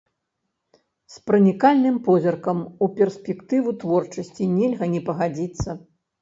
[1.15, 5.69] З пранікальным позіркам у перспектыву творчасці нельга не пагадзіцца.